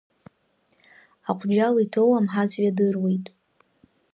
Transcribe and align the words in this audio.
Аҟәџьал 1.29 1.75
иҭоу 1.83 2.11
амҳаҵә 2.17 2.57
иадыруеит. 2.61 3.25